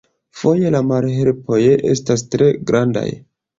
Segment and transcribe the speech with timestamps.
[0.37, 1.61] Foje la malhelpoj
[1.93, 3.07] estas tre grandaj!